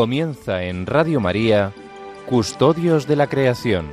[0.00, 1.74] Comienza en Radio María,
[2.24, 3.86] Custodios de la Creación.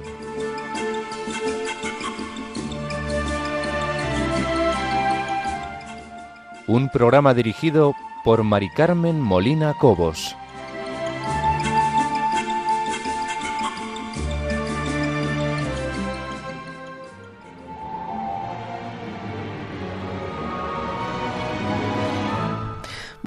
[6.65, 7.93] Un programa dirigido
[8.23, 10.26] por Mari Carmen Molina Cobos.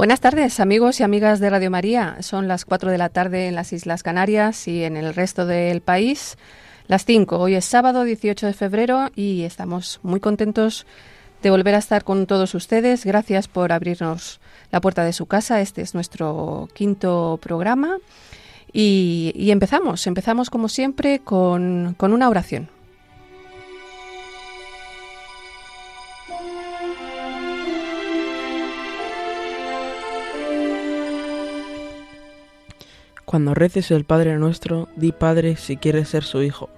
[0.00, 2.16] Buenas tardes, amigos y amigas de Radio María.
[2.20, 5.82] Son las 4 de la tarde en las Islas Canarias y en el resto del
[5.82, 6.38] país.
[6.88, 7.36] Las 5.
[7.36, 10.86] Hoy es sábado 18 de febrero y estamos muy contentos
[11.42, 13.04] de volver a estar con todos ustedes.
[13.04, 14.40] Gracias por abrirnos
[14.72, 15.60] la puerta de su casa.
[15.60, 17.98] Este es nuestro quinto programa.
[18.72, 22.70] Y, empezamos, empezamos como siempre con, con una oración.
[33.30, 36.68] Cuando reces el Padre nuestro, di Padre si quieres ser su Hijo.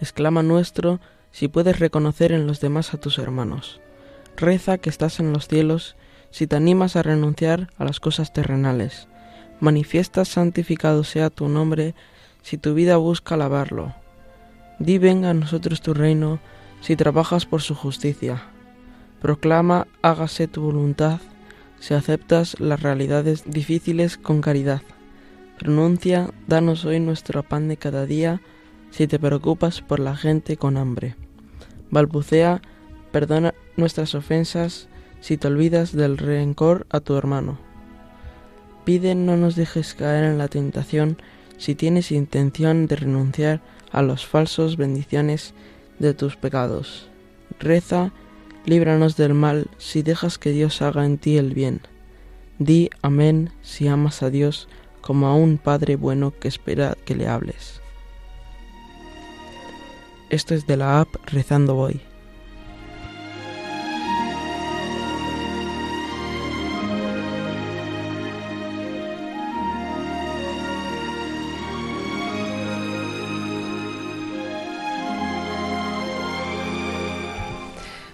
[0.00, 1.00] Exclama nuestro
[1.32, 3.78] si puedes reconocer en los demás a tus hermanos.
[4.34, 5.94] Reza que estás en los cielos
[6.30, 9.06] si te animas a renunciar a las cosas terrenales.
[9.60, 11.94] Manifiesta santificado sea tu nombre
[12.40, 13.94] si tu vida busca alabarlo.
[14.78, 16.40] Di venga a nosotros tu reino
[16.80, 18.44] si trabajas por su justicia.
[19.20, 21.20] Proclama hágase tu voluntad
[21.80, 24.80] si aceptas las realidades difíciles con caridad.
[25.62, 28.40] Pronuncia, danos hoy nuestro pan de cada día,
[28.90, 31.14] si te preocupas por la gente con hambre.
[31.88, 32.60] Balbucea,
[33.12, 34.88] perdona nuestras ofensas,
[35.20, 37.60] si te olvidas del rencor a tu hermano.
[38.84, 41.16] Pide no nos dejes caer en la tentación,
[41.58, 43.60] si tienes intención de renunciar
[43.92, 45.54] a los falsos bendiciones
[46.00, 47.08] de tus pecados.
[47.60, 48.10] Reza,
[48.66, 51.82] líbranos del mal, si dejas que Dios haga en ti el bien.
[52.58, 54.68] Di amén si amas a Dios,
[55.02, 57.82] como a un Padre bueno que espera que le hables.
[60.30, 62.00] Esto es de la app Rezando Voy.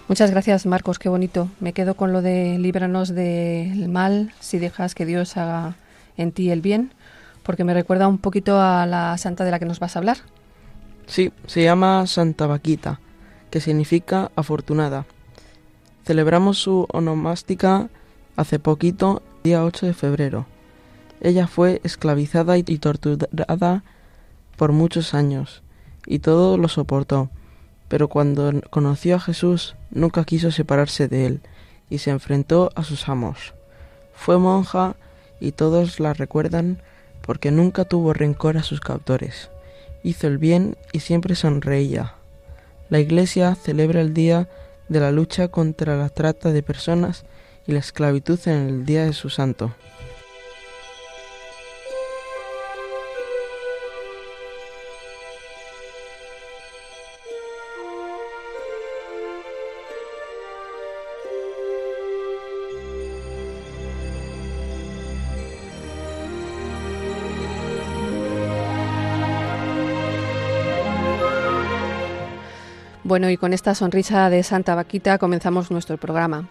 [0.09, 1.49] Muchas gracias, Marcos, qué bonito.
[1.59, 5.75] Me quedo con lo de líbranos del mal si dejas que Dios haga
[6.19, 6.93] en ti el bien,
[7.43, 10.17] porque me recuerda un poquito a la santa de la que nos vas a hablar.
[11.07, 12.99] Sí, se llama Santa Vaquita,
[13.49, 15.05] que significa afortunada.
[16.05, 17.89] Celebramos su onomástica
[18.35, 20.45] hace poquito, día 8 de febrero.
[21.21, 23.83] Ella fue esclavizada y torturada
[24.55, 25.63] por muchos años,
[26.05, 27.29] y todo lo soportó,
[27.87, 31.41] pero cuando conoció a Jesús nunca quiso separarse de él,
[31.89, 33.53] y se enfrentó a sus amos.
[34.13, 34.95] Fue monja
[35.39, 36.81] y todos la recuerdan
[37.21, 39.49] porque nunca tuvo rencor a sus captores.
[40.03, 42.15] Hizo el bien y siempre sonreía.
[42.89, 44.47] La Iglesia celebra el día
[44.87, 47.25] de la lucha contra la trata de personas
[47.67, 49.75] y la esclavitud en el día de su santo.
[73.27, 76.47] Y con esta sonrisa de Santa Vaquita comenzamos nuestro programa.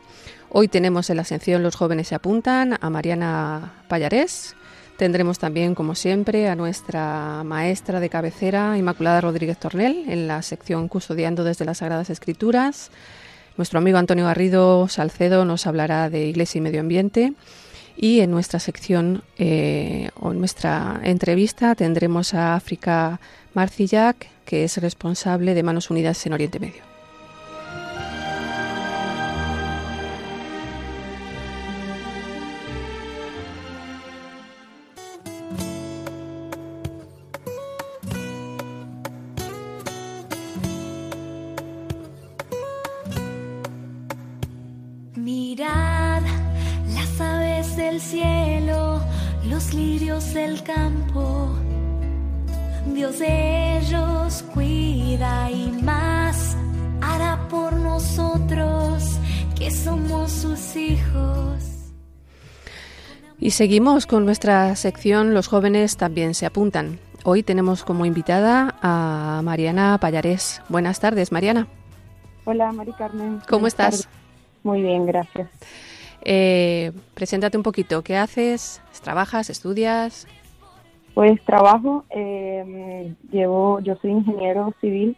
[0.51, 4.55] Hoy tenemos en la sección Los jóvenes se apuntan a Mariana Payarés.
[4.99, 10.89] Tendremos también, como siempre, a nuestra maestra de cabecera, Inmaculada Rodríguez Tornel, en la sección
[10.89, 12.91] Custodiando desde las Sagradas Escrituras.
[13.57, 17.33] Nuestro amigo Antonio Garrido Salcedo nos hablará de Iglesia y Medio Ambiente.
[18.01, 23.19] Y en nuestra sección eh, o en nuestra entrevista tendremos a África
[23.55, 26.89] Marcillac, que es responsable de Manos Unidas en Oriente Medio.
[47.79, 49.01] Del cielo,
[49.49, 51.49] los lirios del campo
[52.95, 56.57] Dios de ellos cuida y más
[57.01, 59.19] hará por nosotros
[59.57, 61.63] que somos sus hijos.
[63.39, 66.99] Y seguimos con nuestra sección Los jóvenes también se apuntan.
[67.23, 70.61] Hoy tenemos como invitada a Mariana Payarés.
[70.69, 71.69] Buenas tardes, Mariana.
[72.45, 73.41] Hola, Mari Carmen.
[73.49, 74.09] ¿Cómo estás?
[74.65, 75.49] Muy bien, gracias.
[76.23, 78.03] Eh, preséntate un poquito.
[78.03, 78.83] ¿Qué haces?
[79.03, 79.51] ¿Trabajas?
[79.51, 80.27] ¿Estudias?
[81.15, 85.17] Pues trabajo, eh, llevo, yo soy ingeniero civil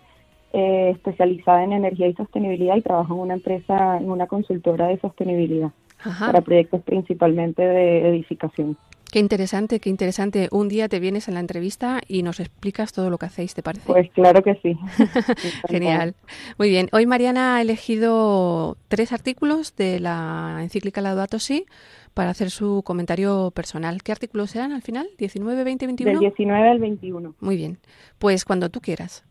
[0.53, 4.99] eh, especializada en energía y sostenibilidad y trabajo en una empresa, en una consultora de
[4.99, 5.71] sostenibilidad
[6.19, 8.77] para proyectos principalmente de edificación.
[9.11, 10.49] Qué interesante, qué interesante.
[10.53, 13.63] Un día te vienes en la entrevista y nos explicas todo lo que hacéis, ¿te
[13.63, 13.85] parece?
[13.87, 14.79] Pues claro que sí.
[15.69, 16.15] Genial.
[16.59, 16.89] Muy bien.
[16.93, 21.67] Hoy Mariana ha elegido tres artículos de la encíclica Laudato Si
[22.15, 24.03] para hacer su comentario personal.
[24.05, 25.09] ¿Qué artículos serán al final?
[25.19, 26.13] ¿19, 20, 21?
[26.13, 27.35] Del 19 al 21.
[27.41, 27.79] Muy bien.
[28.21, 29.25] Pues cuando tú quieras.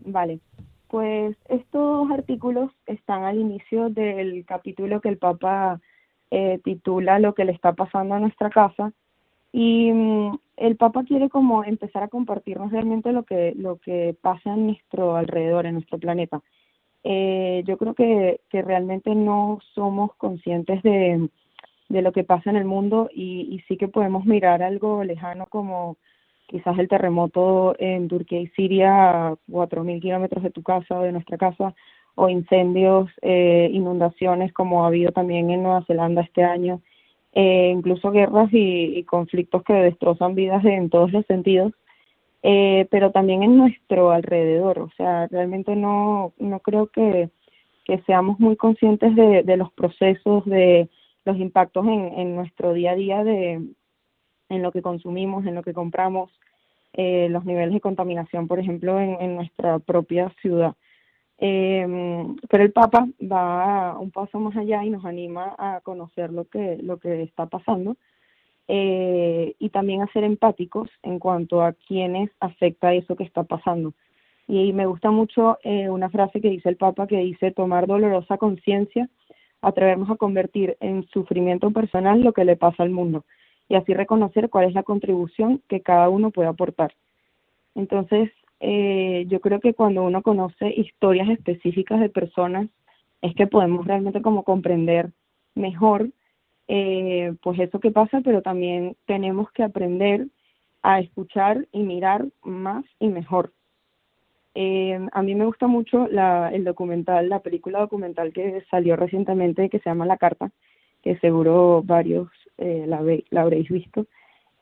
[0.00, 0.40] Vale.
[0.88, 5.78] Pues estos artículos están al inicio del capítulo que el Papa
[6.30, 8.94] eh, titula Lo que le está pasando a nuestra casa
[9.52, 14.54] y mm, el Papa quiere como empezar a compartirnos realmente lo que, lo que pasa
[14.54, 16.42] en nuestro alrededor, en nuestro planeta.
[17.02, 21.30] Eh, yo creo que, que realmente no somos conscientes de,
[21.88, 25.46] de lo que pasa en el mundo y, y sí que podemos mirar algo lejano
[25.46, 25.96] como
[26.46, 31.12] quizás el terremoto en Turquía y Siria a 4.000 kilómetros de tu casa o de
[31.12, 31.74] nuestra casa,
[32.16, 36.82] o incendios, eh, inundaciones como ha habido también en Nueva Zelanda este año
[37.32, 41.72] eh, incluso guerras y, conflictos que destrozan vidas en todos los sentidos,
[42.42, 44.78] eh, pero también en nuestro alrededor.
[44.80, 47.30] O sea, realmente no, no creo que,
[47.84, 50.88] que seamos muy conscientes de, de los procesos, de
[51.24, 53.60] los impactos en, en nuestro día a día, de,
[54.48, 56.30] en lo que consumimos, en lo que compramos,
[56.94, 60.74] eh, los niveles de contaminación, por ejemplo, en, en nuestra propia ciudad.
[61.42, 66.44] Eh, pero el Papa va un paso más allá y nos anima a conocer lo
[66.44, 67.96] que, lo que está pasando
[68.68, 73.94] eh, y también a ser empáticos en cuanto a quienes afecta eso que está pasando.
[74.46, 78.36] Y me gusta mucho eh, una frase que dice el Papa que dice tomar dolorosa
[78.36, 79.08] conciencia,
[79.62, 83.24] atrevernos a convertir en sufrimiento personal lo que le pasa al mundo
[83.68, 86.92] y así reconocer cuál es la contribución que cada uno puede aportar.
[87.74, 92.68] Entonces, eh, yo creo que cuando uno conoce historias específicas de personas
[93.22, 95.10] es que podemos realmente como comprender
[95.54, 96.10] mejor
[96.72, 100.28] eh, pues eso que pasa, pero también tenemos que aprender
[100.82, 103.52] a escuchar y mirar más y mejor.
[104.54, 109.68] Eh, a mí me gusta mucho la, el documental, la película documental que salió recientemente
[109.68, 110.52] que se llama La Carta,
[111.02, 112.28] que seguro varios
[112.58, 114.06] eh, la, la habréis visto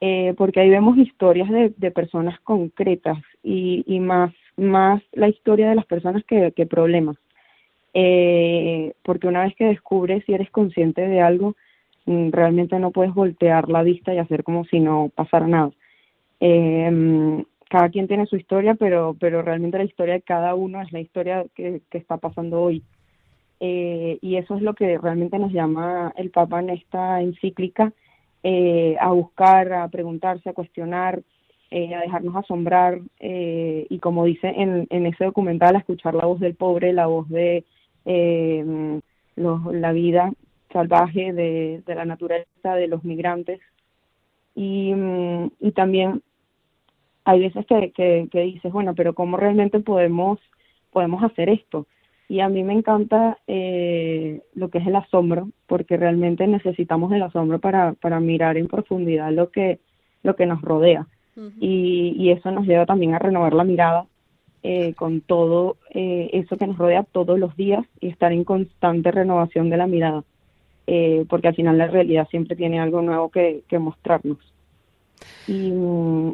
[0.00, 5.68] eh, porque ahí vemos historias de, de personas concretas y, y, más, más la historia
[5.68, 7.16] de las personas que, que problemas.
[7.94, 11.56] Eh, porque una vez que descubres y eres consciente de algo,
[12.06, 15.70] mm, realmente no puedes voltear la vista y hacer como si no pasara nada.
[16.40, 20.92] Eh, cada quien tiene su historia, pero, pero realmente la historia de cada uno es
[20.92, 22.82] la historia que, que está pasando hoy.
[23.60, 27.92] Eh, y eso es lo que realmente nos llama el Papa en esta encíclica,
[28.42, 31.22] eh, a buscar, a preguntarse, a cuestionar,
[31.70, 36.24] eh, a dejarnos asombrar eh, y como dice en, en ese documental, a escuchar la
[36.24, 37.64] voz del pobre, la voz de
[38.06, 39.00] eh,
[39.36, 40.32] los, la vida
[40.72, 43.60] salvaje de, la naturaleza, de los migrantes.
[44.54, 46.22] Y, mm, y también
[47.24, 50.38] hay veces que, que, que dices, bueno, pero ¿cómo realmente podemos,
[50.90, 51.86] podemos hacer esto?
[52.28, 57.22] Y a mí me encanta eh, lo que es el asombro porque realmente necesitamos el
[57.22, 59.80] asombro para, para mirar en profundidad lo que
[60.22, 61.06] lo que nos rodea.
[61.60, 64.06] Y, y eso nos lleva también a renovar la mirada
[64.64, 69.12] eh, con todo eh, eso que nos rodea todos los días y estar en constante
[69.12, 70.24] renovación de la mirada
[70.88, 74.38] eh, porque al final la realidad siempre tiene algo nuevo que, que mostrarnos.
[75.46, 76.32] Y, mm,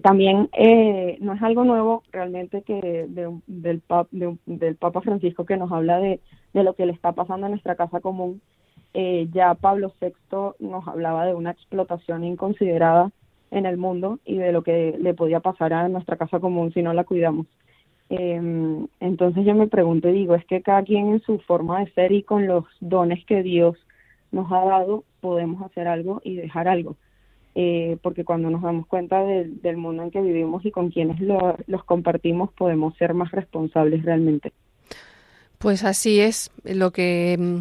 [0.00, 5.44] también eh, no es algo nuevo realmente que de, del, pap, de, del Papa Francisco
[5.44, 6.20] que nos habla de,
[6.54, 8.40] lo que le está pasando en nuestra casa común.
[8.94, 13.10] Eh, ya Pablo VI nos hablaba de una explotación inconsiderada
[13.50, 16.82] en el mundo y de lo que le podía pasar a nuestra casa común si
[16.82, 17.46] no la cuidamos.
[18.08, 21.90] Eh, entonces yo me pregunto y digo, es que cada quien en su forma de
[21.92, 23.76] ser y con los dones que Dios
[24.30, 26.96] nos ha dado podemos hacer algo y dejar algo
[27.54, 31.20] eh, porque cuando nos damos cuenta de, del mundo en que vivimos y con quienes
[31.20, 34.52] lo, los compartimos, podemos ser más responsables realmente.
[35.58, 37.58] Pues así es lo que mm,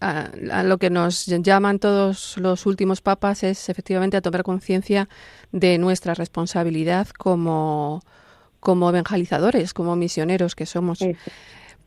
[0.00, 5.08] a, a, lo que nos llaman todos los últimos papas es efectivamente a tomar conciencia
[5.52, 8.00] de nuestra responsabilidad como
[8.60, 10.98] como evangelizadores, como misioneros que somos.
[10.98, 11.14] Sí.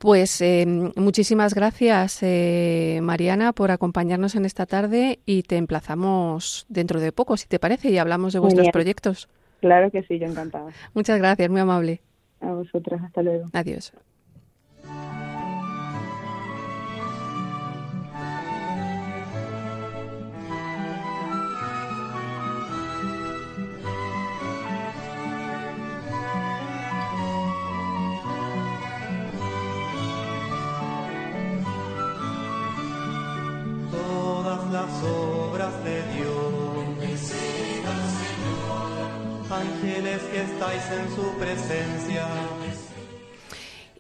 [0.02, 7.00] Pues eh, muchísimas gracias, eh, Mariana, por acompañarnos en esta tarde y te emplazamos dentro
[7.00, 9.30] de poco, si te parece, y hablamos de vuestros proyectos.
[9.60, 10.72] Claro que sí, yo encantada.
[10.96, 12.02] Muchas gracias, muy amable.
[12.40, 13.46] A vosotras, hasta luego.
[13.54, 13.94] Adiós.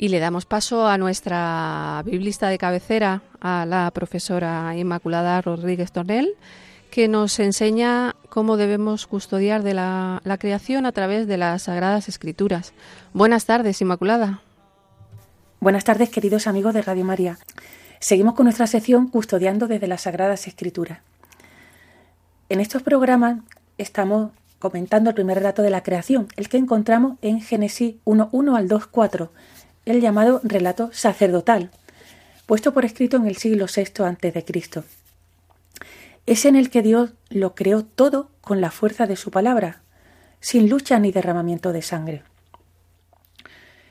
[0.01, 6.33] Y le damos paso a nuestra biblista de cabecera, a la profesora Inmaculada Rodríguez Tornel,
[6.89, 12.09] que nos enseña cómo debemos custodiar de la, la creación a través de las Sagradas
[12.09, 12.73] Escrituras.
[13.13, 14.41] Buenas tardes, Inmaculada.
[15.59, 17.37] Buenas tardes, queridos amigos de Radio María.
[17.99, 21.01] Seguimos con nuestra sección Custodiando desde las Sagradas Escrituras.
[22.49, 23.37] En estos programas
[23.77, 28.67] estamos comentando el primer relato de la creación, el que encontramos en Génesis 1.1 al
[28.67, 29.29] 2.4,
[29.85, 31.71] el llamado relato sacerdotal,
[32.45, 34.83] puesto por escrito en el siglo VI a.C.
[36.25, 39.81] Es en el que Dios lo creó todo con la fuerza de su palabra,
[40.39, 42.23] sin lucha ni derramamiento de sangre.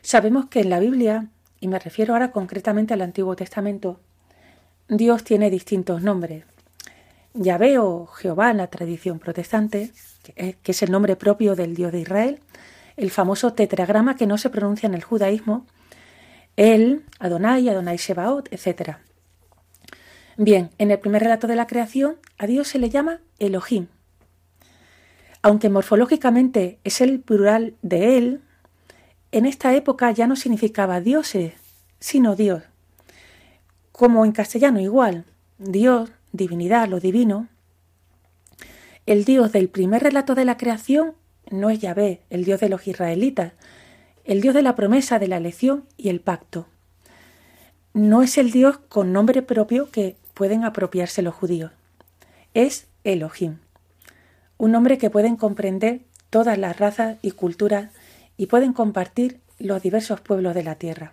[0.02, 1.28] Sabemos que en la Biblia
[1.60, 4.00] y me refiero ahora concretamente al Antiguo Testamento,
[4.88, 6.44] Dios tiene distintos nombres.
[7.34, 9.92] Yahvé o Jehová en la tradición protestante,
[10.34, 12.40] que es el nombre propio del Dios de Israel,
[12.96, 15.66] el famoso tetragrama que no se pronuncia en el judaísmo,
[16.60, 18.98] El, Adonai, Adonai Shebaot, etc.
[20.36, 23.86] Bien, en el primer relato de la creación, a Dios se le llama Elohim.
[25.40, 28.42] Aunque morfológicamente es el plural de Él,
[29.32, 31.54] en esta época ya no significaba dioses,
[31.98, 32.62] sino Dios.
[33.90, 35.24] Como en castellano igual,
[35.56, 37.48] Dios, divinidad, lo divino.
[39.06, 41.14] El Dios del primer relato de la creación
[41.50, 43.54] no es Yahvé, el Dios de los israelitas,
[44.30, 46.68] el Dios de la promesa, de la elección y el pacto.
[47.94, 51.72] No es el Dios con nombre propio que pueden apropiarse los judíos.
[52.54, 53.56] Es Elohim,
[54.56, 57.90] un nombre que pueden comprender todas las razas y culturas
[58.36, 61.12] y pueden compartir los diversos pueblos de la tierra.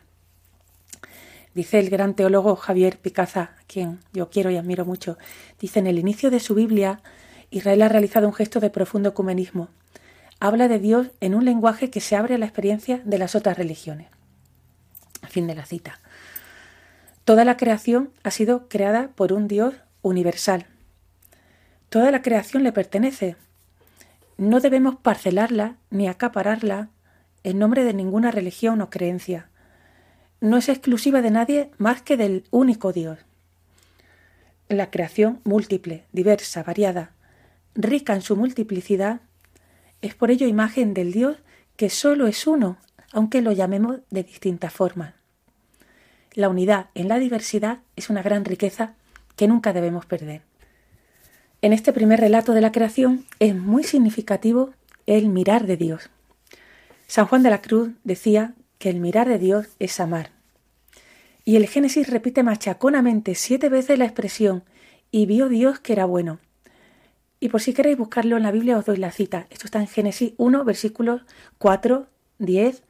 [1.56, 5.18] Dice el gran teólogo Javier Picaza, quien yo quiero y admiro mucho,
[5.60, 7.02] dice en el inicio de su Biblia,
[7.50, 9.70] Israel ha realizado un gesto de profundo ecumenismo.
[10.39, 13.58] Habla de Dios en un lenguaje que se abre a la experiencia de las otras
[13.58, 14.08] religiones.
[15.27, 16.00] Fin de la cita.
[17.25, 20.67] Toda la creación ha sido creada por un Dios universal.
[21.89, 23.36] Toda la creación le pertenece.
[24.38, 26.89] No debemos parcelarla ni acapararla
[27.44, 29.50] en nombre de ninguna religión o creencia.
[30.39, 33.17] No es exclusiva de nadie más que del único Dios.
[34.70, 37.12] La creación múltiple, diversa, variada,
[37.74, 39.22] rica en su multiplicidad,
[40.01, 41.38] es por ello imagen del Dios
[41.75, 42.77] que solo es uno,
[43.12, 45.13] aunque lo llamemos de distintas formas.
[46.34, 48.94] La unidad en la diversidad es una gran riqueza
[49.36, 50.42] que nunca debemos perder.
[51.62, 54.72] En este primer relato de la creación es muy significativo
[55.08, 56.10] el mirar de Dios.
[57.08, 60.32] San Juan de la Cruz decía que el mirar de Dios es amar.
[61.46, 64.63] Y el Génesis repite machaconamente siete veces la expresión
[65.10, 66.39] y vio Dios que era bueno.
[67.39, 69.48] Y por si queréis buscarlo en la Biblia os doy la cita.
[69.50, 71.22] Esto está en Génesis 1, versículos
[71.60, 72.08] 4,
[72.39, 72.84] 10,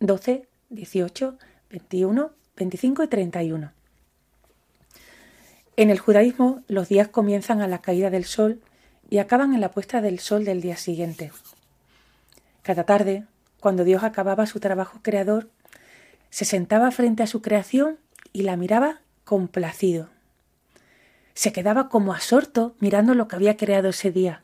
[0.00, 1.38] 12, 18,
[1.70, 3.72] 21, 25 y 31.
[5.76, 8.60] En el judaísmo los días comienzan a la caída del sol
[9.08, 11.30] y acaban en la puesta del sol del día siguiente.
[12.62, 13.26] Cada tarde
[13.60, 15.50] cuando Dios acababa su trabajo creador,
[16.30, 17.98] se sentaba frente a su creación
[18.32, 20.08] y la miraba complacido.
[21.36, 24.42] Se quedaba como absorto mirando lo que había creado ese día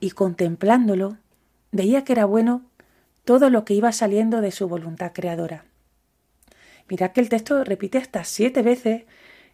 [0.00, 1.16] y contemplándolo
[1.70, 2.62] veía que era bueno
[3.24, 5.64] todo lo que iba saliendo de su voluntad creadora.
[6.88, 9.04] Mirad que el texto repite hasta siete veces,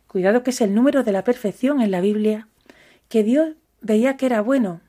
[0.07, 2.49] cuidado que es el número de la perfección en la Biblia,
[3.11, 4.81] que Dios veía que era bueno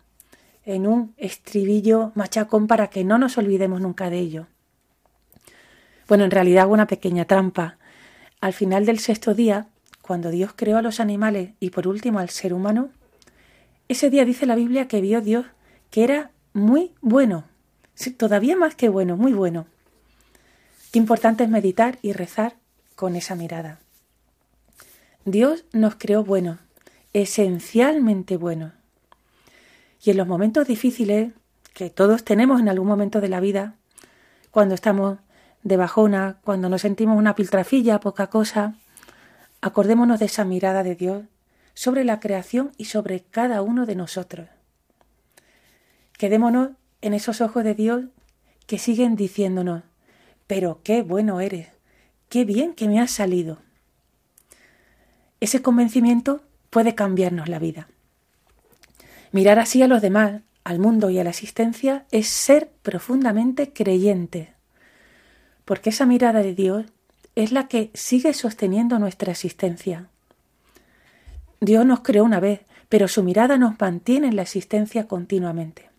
[0.63, 4.47] en un estribillo machacón para que no nos olvidemos nunca de ello.
[6.07, 7.77] Bueno, en realidad hago una pequeña trampa.
[8.39, 9.67] Al final del sexto día,
[10.05, 12.89] cuando Dios creó a los animales y por último al ser humano,
[13.87, 15.47] ese día dice la Biblia que vio Dios
[15.89, 17.45] que era muy bueno,
[18.15, 19.65] todavía más que bueno, muy bueno.
[20.91, 22.53] Qué importante es meditar y rezar
[22.95, 23.79] con esa mirada.
[25.25, 26.59] Dios nos creó bueno,
[27.13, 28.73] esencialmente bueno.
[30.03, 31.33] Y en los momentos difíciles
[31.73, 33.73] que todos tenemos en algún momento de la vida,
[34.51, 35.17] cuando estamos
[35.63, 38.75] de bajona, cuando nos sentimos una piltrafilla, poca cosa,
[39.65, 41.25] acordémonos de esa mirada de Dios
[41.73, 44.47] sobre la creación y sobre cada uno de nosotros.
[46.19, 46.69] Quedémonos
[47.01, 48.05] en esos ojos de Dios
[48.67, 49.81] que siguen diciéndonos,
[50.45, 51.69] pero qué bueno eres,
[52.29, 53.57] qué bien que me has salido.
[55.39, 57.89] Ese convencimiento puede cambiarnos la vida.
[59.31, 64.53] Mirar así a los demás, al mundo y a la existencia es ser profundamente creyente,
[65.65, 66.85] porque esa mirada de Dios
[67.35, 70.09] es la que sigue sosteniendo nuestra existencia.
[71.59, 75.89] Dios nos creó una vez, pero su mirada nos mantiene en la existencia continuamente.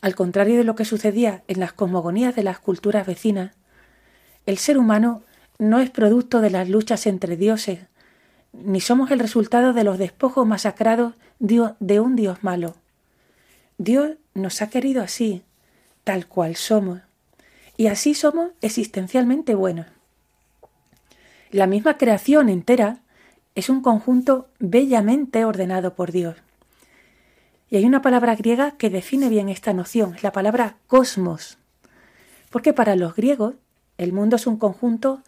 [0.00, 3.52] Al contrario de lo que sucedía en las cosmogonías de las culturas vecinas,
[4.46, 5.22] el ser humano
[5.58, 7.80] no es producto de las luchas entre dioses,
[8.52, 12.76] ni somos el resultado de los despojos masacrados de un Dios malo.
[13.76, 15.42] Dios nos ha querido así,
[16.04, 17.00] tal cual somos,
[17.80, 19.86] y así somos existencialmente buenos.
[21.50, 22.98] La misma creación entera
[23.54, 26.36] es un conjunto bellamente ordenado por Dios.
[27.70, 31.56] Y hay una palabra griega que define bien esta noción, la palabra cosmos,
[32.50, 33.54] porque para los griegos
[33.96, 35.22] el mundo es un conjunto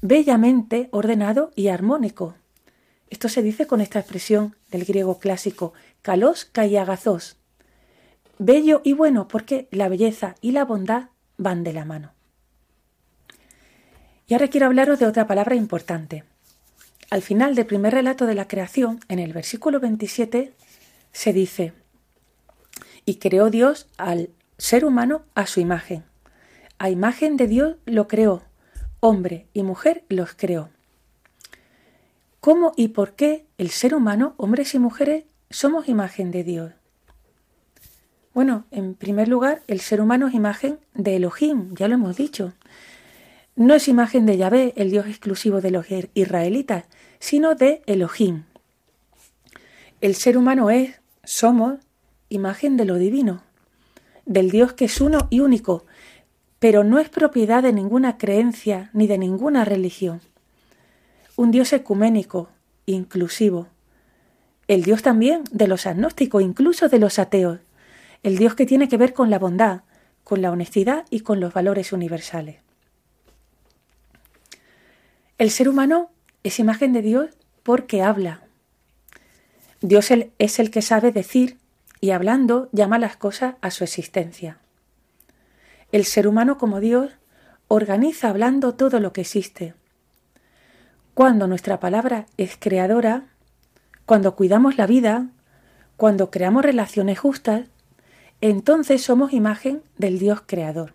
[0.00, 2.36] bellamente ordenado y armónico.
[3.10, 7.38] Esto se dice con esta expresión del griego clásico, kalos kaiagazos.
[8.38, 12.12] Bello y bueno porque la belleza y la bondad van de la mano.
[14.26, 16.24] Y ahora quiero hablaros de otra palabra importante.
[17.10, 20.52] Al final del primer relato de la creación, en el versículo 27,
[21.12, 21.72] se dice,
[23.06, 24.28] y creó Dios al
[24.58, 26.04] ser humano a su imagen.
[26.78, 28.42] A imagen de Dios lo creó,
[29.00, 30.68] hombre y mujer los creó.
[32.40, 36.72] ¿Cómo y por qué el ser humano, hombres y mujeres, somos imagen de Dios?
[38.38, 42.52] Bueno, en primer lugar, el ser humano es imagen de Elohim, ya lo hemos dicho.
[43.56, 46.84] No es imagen de Yahvé, el Dios exclusivo de los israelitas,
[47.18, 48.44] sino de Elohim.
[50.00, 51.80] El ser humano es, somos,
[52.28, 53.42] imagen de lo divino,
[54.24, 55.84] del Dios que es uno y único,
[56.60, 60.20] pero no es propiedad de ninguna creencia ni de ninguna religión.
[61.34, 62.50] Un Dios ecuménico,
[62.86, 63.66] inclusivo.
[64.68, 67.58] El Dios también de los agnósticos, incluso de los ateos.
[68.22, 69.82] El Dios que tiene que ver con la bondad,
[70.24, 72.56] con la honestidad y con los valores universales.
[75.38, 76.10] El ser humano
[76.42, 77.30] es imagen de Dios
[77.62, 78.42] porque habla.
[79.80, 81.58] Dios es el que sabe decir
[82.00, 84.58] y hablando llama las cosas a su existencia.
[85.92, 87.12] El ser humano como Dios
[87.68, 89.74] organiza hablando todo lo que existe.
[91.14, 93.26] Cuando nuestra palabra es creadora,
[94.06, 95.28] cuando cuidamos la vida,
[95.96, 97.68] cuando creamos relaciones justas,
[98.40, 100.94] entonces somos imagen del Dios creador.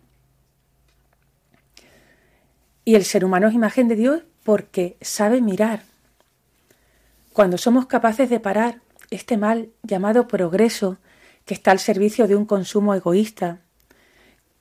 [2.86, 5.84] Y el ser humano es imagen de Dios porque sabe mirar.
[7.32, 10.98] Cuando somos capaces de parar este mal llamado progreso
[11.46, 13.60] que está al servicio de un consumo egoísta,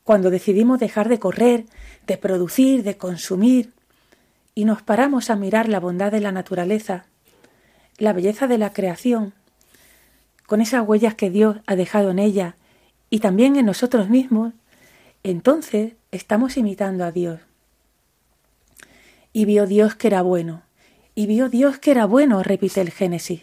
[0.05, 1.66] cuando decidimos dejar de correr,
[2.07, 3.73] de producir, de consumir,
[4.55, 7.07] y nos paramos a mirar la bondad de la naturaleza,
[7.99, 9.33] la belleza de la creación,
[10.47, 12.57] con esas huellas que Dios ha dejado en ella
[13.12, 14.55] y también en nosotros mismos,
[15.22, 17.40] entonces estamos imitando a Dios.
[19.35, 20.62] Y vio Dios que era bueno,
[21.14, 23.42] y vio Dios que era bueno, repite el Génesis.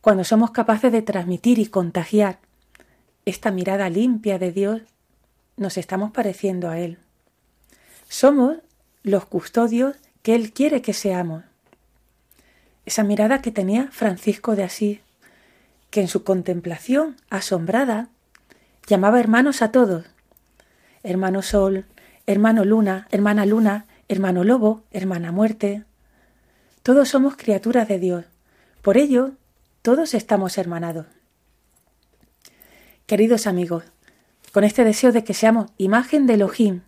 [0.00, 2.38] Cuando somos capaces de transmitir y contagiar
[3.26, 4.80] esta mirada limpia de Dios,
[5.58, 6.96] nos estamos pareciendo a Él.
[8.08, 8.56] Somos
[9.02, 11.44] los custodios que Él quiere que seamos.
[12.86, 15.00] Esa mirada que tenía Francisco de Asís,
[15.96, 18.10] que en su contemplación asombrada
[18.86, 20.04] llamaba hermanos a todos.
[21.02, 21.86] Hermano Sol,
[22.26, 25.84] hermano Luna, hermana Luna, hermano Lobo, hermana Muerte.
[26.82, 28.26] Todos somos criaturas de Dios.
[28.82, 29.32] Por ello,
[29.80, 31.06] todos estamos hermanados.
[33.06, 33.84] Queridos amigos,
[34.52, 36.82] con este deseo de que seamos imagen de Elohim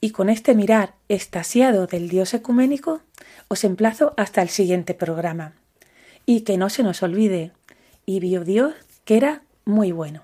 [0.00, 3.02] y con este mirar estasiado del Dios ecuménico,
[3.48, 5.52] os emplazo hasta el siguiente programa.
[6.24, 7.52] Y que no se nos olvide,
[8.06, 10.22] y vio Dios que era muy bueno.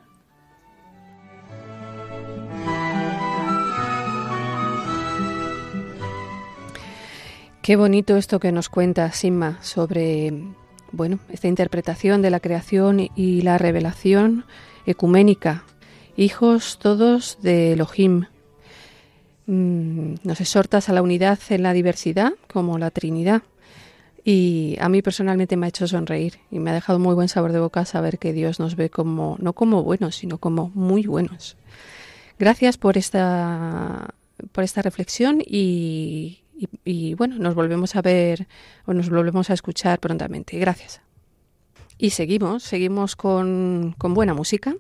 [7.63, 10.33] Qué bonito esto que nos cuenta Simma sobre
[10.91, 14.47] bueno, esta interpretación de la creación y la revelación
[14.87, 15.65] ecuménica
[16.19, 18.27] hijos todos de Elohim.
[19.47, 23.43] Mm, nos exhortas a la unidad en la diversidad, como la Trinidad.
[24.31, 27.51] Y a mí personalmente me ha hecho sonreír y me ha dejado muy buen sabor
[27.51, 31.57] de boca saber que Dios nos ve como, no como buenos, sino como muy buenos.
[32.39, 34.13] Gracias por esta,
[34.53, 36.43] por esta reflexión y,
[37.17, 38.49] bueno, nos volvemos a ver
[38.85, 40.59] o nos volvemos a escuchar prontamente.
[40.59, 41.01] Gracias.
[41.97, 44.77] Y seguimos, seguimos con, con buena música.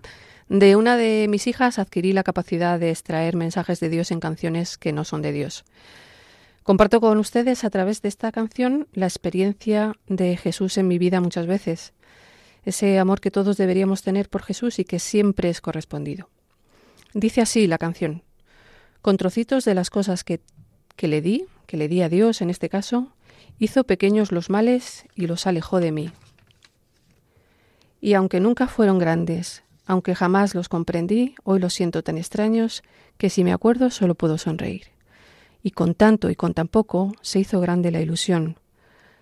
[0.50, 4.76] De una de mis hijas adquirí la capacidad de extraer mensajes de Dios en canciones
[4.76, 5.64] que no son de Dios.
[6.68, 11.22] Comparto con ustedes a través de esta canción la experiencia de Jesús en mi vida
[11.22, 11.94] muchas veces,
[12.62, 16.28] ese amor que todos deberíamos tener por Jesús y que siempre es correspondido.
[17.14, 18.22] Dice así la canción,
[19.00, 20.42] con trocitos de las cosas que,
[20.94, 23.14] que le di, que le di a Dios en este caso,
[23.58, 26.12] Hizo pequeños los males y los alejó de mí.
[28.02, 32.82] Y aunque nunca fueron grandes, aunque jamás los comprendí, hoy los siento tan extraños
[33.16, 34.97] que si me acuerdo solo puedo sonreír.
[35.68, 38.56] Y con tanto y con tan poco se hizo grande la ilusión.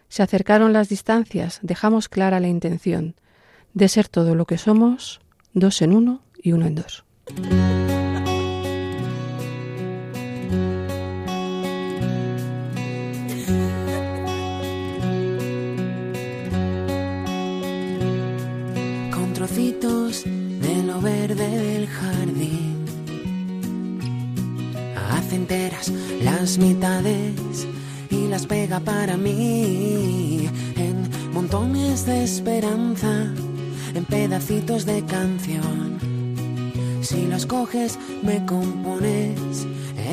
[0.09, 3.16] Se acercaron las distancias, dejamos clara la intención
[3.74, 5.20] de ser todo lo que somos,
[5.54, 7.04] dos en uno y uno en dos.
[19.11, 22.55] Con trocitos de lo verde del jardín,
[25.48, 27.66] las mitades
[28.11, 33.32] y las pega para mí en montones de esperanza,
[33.94, 35.98] en pedacitos de canción.
[37.02, 39.66] Si los coges, me compones,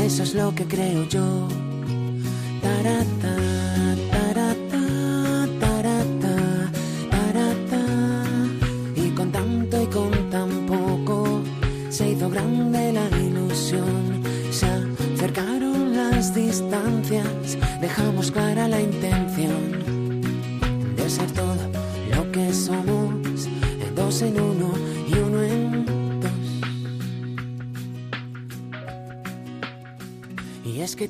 [0.05, 1.47] eso es lo que creo yo.
[2.61, 3.52] Tarata,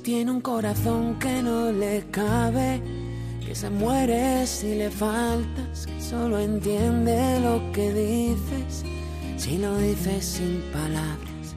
[0.04, 2.82] tiene un corazón que no le cabe,
[3.46, 8.84] que se muere si le faltas, que solo entiende lo que dices,
[9.38, 11.56] si lo dices sin palabras.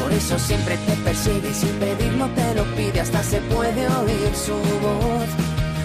[0.00, 4.34] Por eso siempre te persigue y sin pedirlo te lo pide, hasta se puede oír
[4.34, 5.28] su voz.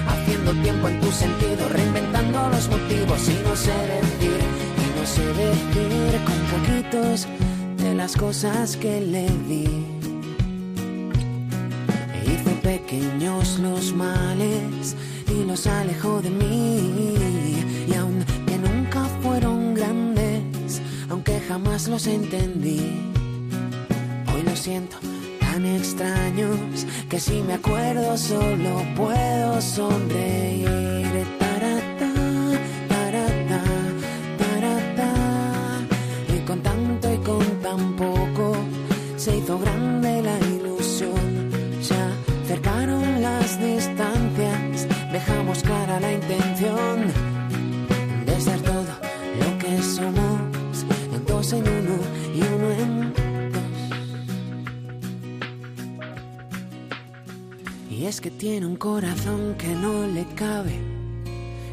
[0.08, 4.40] Haciendo tiempo en tu sentido, reinventando los motivos y no sé decir,
[4.78, 7.28] y no sé decir con poquitos
[7.84, 9.81] de las cosas que le di.
[15.62, 17.16] Los alejó de mí.
[17.88, 22.82] Y aunque nunca fueron grandes, aunque jamás los entendí,
[24.34, 24.98] hoy los siento
[25.40, 26.58] tan extraños
[27.10, 31.31] que si me acuerdo solo puedo sonreír.
[58.12, 60.78] Es que tiene un corazón que no le cabe,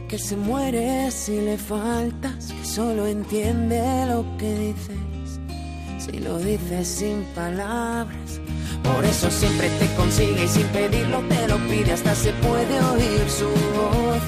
[0.08, 5.40] que se muere si le faltas, que solo entiende lo que dices,
[5.98, 8.40] si lo dices sin palabras.
[8.84, 13.28] Por eso siempre te consigue y sin pedirlo te lo pide, hasta se puede oír
[13.28, 14.22] su voz.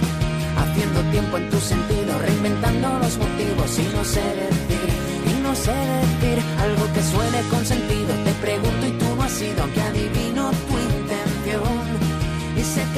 [0.63, 4.89] Haciendo tiempo en tu sentido, reinventando los motivos y no sé decir,
[5.31, 8.00] y no sé decir algo que suene con sentido.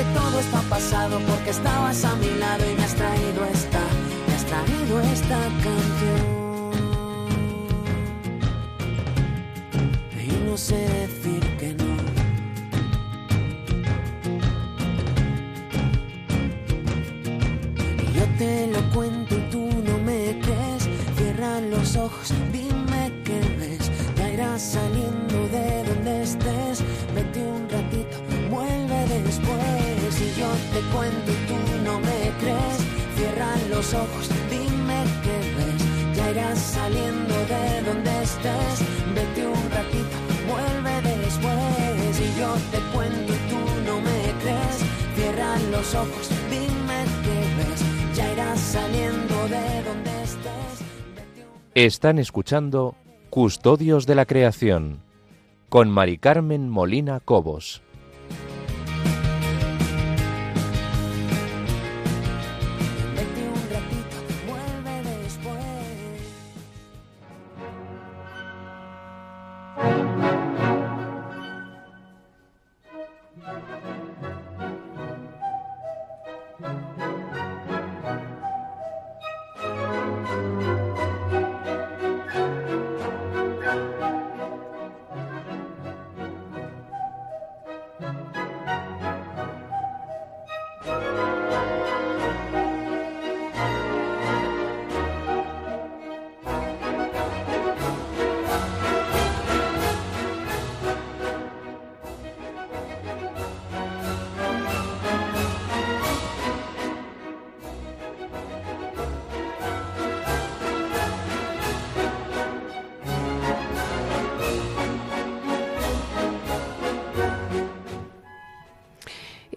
[0.03, 3.81] Que todo está pasado porque estabas a mi lado y me has traído esta,
[4.27, 6.23] me has traído esta canción.
[10.27, 11.91] Y no sé decir que no.
[18.03, 20.89] Y yo te lo cuento y tú no me crees.
[21.17, 23.91] Cierra los ojos, dime qué ves.
[24.17, 25.32] Ya irás saliendo
[30.73, 32.79] te cuento y tú no me crees.
[33.17, 36.17] Cierra los ojos, dime qué ves.
[36.17, 38.77] Ya irás saliendo de donde estés.
[39.15, 40.17] Vete un ratito,
[40.49, 42.21] vuelve después.
[42.21, 44.79] Y yo te cuento y tú no me crees.
[45.17, 48.17] Cierra los ojos, dime qué ves.
[48.17, 50.77] Ya irás saliendo de donde estés.
[51.75, 52.95] Están escuchando
[53.31, 55.01] Custodios de la Creación
[55.69, 57.83] con Mari Carmen Molina Cobos.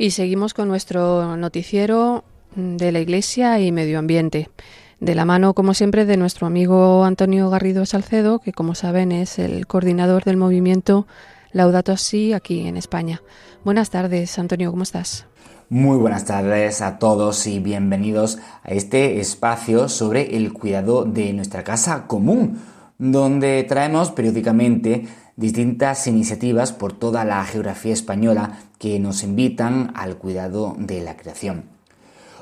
[0.05, 4.51] Y seguimos con nuestro noticiero de la Iglesia y Medio Ambiente.
[4.99, 9.39] De la mano, como siempre, de nuestro amigo Antonio Garrido Salcedo, que como saben es
[9.39, 11.07] el coordinador del movimiento
[11.53, 13.23] Laudato Si aquí en España.
[13.63, 15.25] Buenas tardes, Antonio, ¿cómo estás?
[15.69, 21.63] Muy buenas tardes a todos y bienvenidos a este espacio sobre el cuidado de nuestra
[21.63, 22.61] casa común,
[22.99, 30.75] donde traemos periódicamente distintas iniciativas por toda la geografía española que nos invitan al cuidado
[30.77, 31.63] de la creación.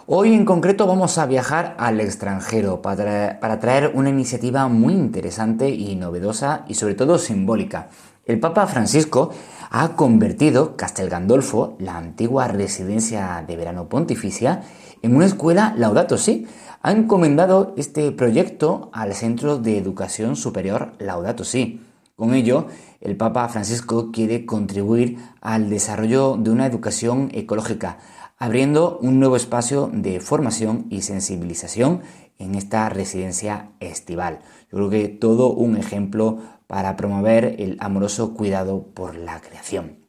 [0.08, 5.95] Hoy en concreto vamos a viajar al extranjero para, traer una iniciativa muy interesante y
[5.95, 7.88] novedosa y sobre todo simbólica.
[8.25, 9.32] El Papa Francisco
[9.69, 14.63] ha convertido Castel Gandolfo, la antigua residencia de verano pontificia,
[15.01, 16.45] en una escuela Laudato Si.
[16.82, 21.79] Ha encomendado este proyecto al Centro de Educación Superior Laudato Si.
[22.17, 22.67] Con ello,
[23.04, 27.98] el Papa Francisco quiere contribuir al desarrollo de una educación ecológica,
[28.38, 32.02] abriendo un nuevo espacio de formación y sensibilización
[32.39, 34.39] en esta residencia estival.
[34.72, 40.03] Yo creo que todo un ejemplo para promover el amoroso cuidado por la creación.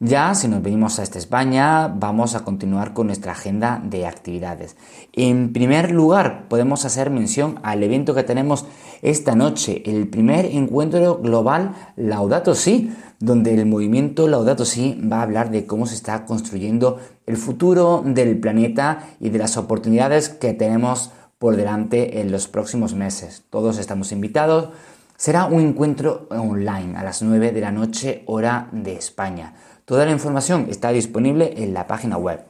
[0.00, 4.76] Ya, si nos venimos a esta España, vamos a continuar con nuestra agenda de actividades.
[5.12, 8.66] En primer lugar, podemos hacer mención al evento que tenemos
[9.02, 15.22] esta noche, el primer encuentro global Laudato Si, donde el movimiento Laudato Si va a
[15.22, 20.54] hablar de cómo se está construyendo el futuro del planeta y de las oportunidades que
[20.54, 23.44] tenemos por delante en los próximos meses.
[23.50, 24.70] Todos estamos invitados.
[25.16, 29.54] Será un encuentro online a las 9 de la noche hora de España.
[29.88, 32.44] Toda la información está disponible en la página web.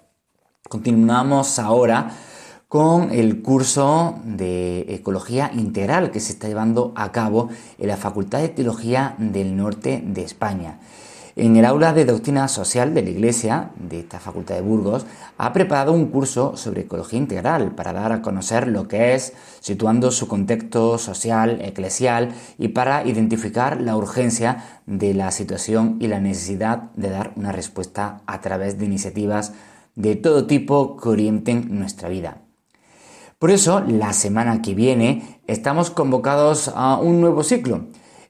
[0.69, 2.11] Continuamos ahora
[2.67, 7.49] con el curso de Ecología Integral que se está llevando a cabo
[7.79, 10.81] en la Facultad de Teología del Norte de España.
[11.41, 15.53] En el aula de doctrina social de la Iglesia de esta Facultad de Burgos ha
[15.53, 20.27] preparado un curso sobre ecología integral para dar a conocer lo que es, situando su
[20.27, 27.11] contexto social, eclesial y para identificar la urgencia de la situación y la necesidad de
[27.11, 29.53] dar una respuesta a través de iniciativas
[29.95, 32.39] de todo tipo que orienten nuestra vida.
[33.39, 37.83] Por eso, la semana que viene estamos convocados a un nuevo ciclo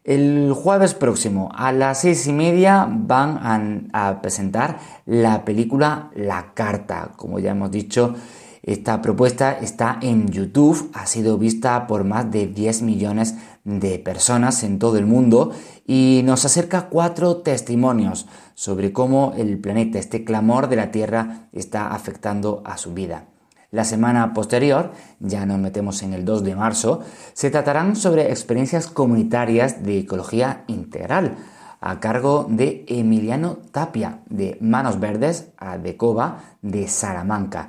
[0.09, 7.12] el jueves próximo a las seis y media van a, presentar la película La Carta.
[7.14, 8.14] Como ya hemos dicho,
[8.62, 14.64] esta propuesta está en YouTube, ha sido vista por más de 10 millones de personas
[14.64, 15.53] en todo el mundo
[15.87, 21.88] y nos acerca cuatro testimonios sobre cómo el planeta, este clamor de la Tierra, está
[21.88, 23.27] afectando a su vida.
[23.70, 27.00] La semana posterior, ya nos metemos en el 2 de marzo,
[27.35, 31.37] se tratarán sobre experiencias comunitarias de ecología integral
[31.83, 37.68] a cargo de Emiliano Tapia de Manos Verdes a Decova de Salamanca.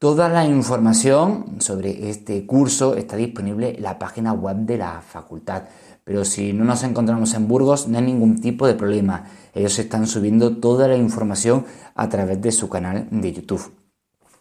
[0.00, 5.64] Toda la información sobre este curso está disponible en la página web de la facultad.
[6.02, 9.24] Pero si no nos encontramos en Burgos, no hay ningún tipo de problema.
[9.54, 13.87] Ellos están subiendo toda la información a través de su canal de YouTube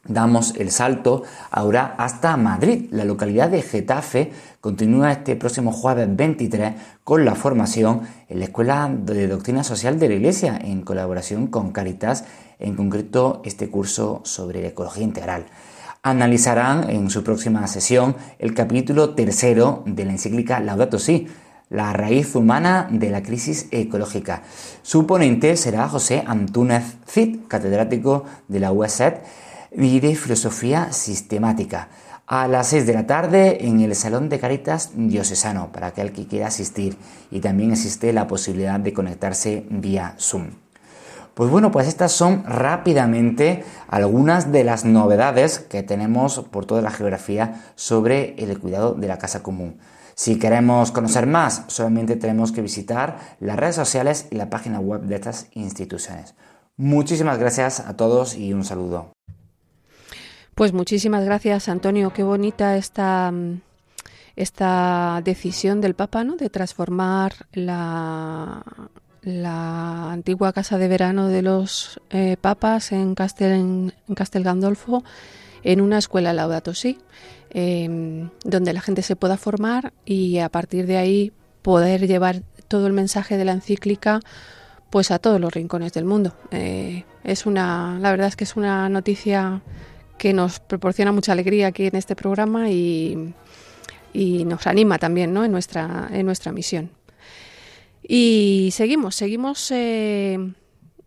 [0.08, 2.88] damos el salto ahora hasta Madrid.
[2.92, 8.90] La localidad de Getafe continúa este próximo jueves 23 con la formación en la Escuela
[8.92, 12.26] de Doctrina Social de la Iglesia en colaboración con Caritas,
[12.60, 15.46] en concreto este curso sobre ecología integral.
[16.04, 21.28] Analizarán en su próxima sesión el capítulo tercero de la encíclica Laudato Si,
[21.70, 24.44] la raíz humana de la crisis ecológica.
[24.84, 29.16] Su ponente será José Antúnez Cid, catedrático de la USED
[29.78, 31.90] de filosofía sistemática
[32.26, 36.26] a las 6 de la tarde en el Salón de Caritas Diocesano para aquel que
[36.26, 36.98] quiera asistir
[37.30, 40.48] y también existe la posibilidad de conectarse vía Zoom.
[41.36, 46.90] Pues bueno, pues estas son rápidamente algunas de las novedades que tenemos por toda la
[46.90, 49.78] geografía sobre el cuidado de la casa común.
[50.16, 55.02] Si queremos conocer más, solamente tenemos que visitar las redes sociales y la página web
[55.02, 56.34] de estas instituciones.
[56.78, 59.17] Muchísimas gracias a todos y un saludo.
[60.58, 62.12] Pues muchísimas gracias, Antonio.
[62.12, 63.32] Qué bonita esta,
[64.36, 66.36] esta decisión del Papa, ¿no?
[66.36, 68.64] De transformar la,
[69.22, 73.94] la antigua casa de verano de los eh, papas en Castel,
[74.44, 75.04] Gandolfo
[75.62, 76.98] en una escuela Laudato Si,
[77.52, 82.88] em, donde la gente se pueda formar y a partir de ahí poder llevar todo
[82.88, 84.22] el mensaje de la encíclica
[84.90, 86.34] pues a todos los rincones del mundo.
[86.50, 89.62] Eh, es una, la verdad es que es una noticia
[90.18, 93.34] que nos proporciona mucha alegría aquí en este programa y,
[94.14, 95.46] nos anima también ¿no?
[95.46, 96.90] en, nuestra, en nuestra misión.
[98.02, 100.40] Y seguimos, seguimos eh,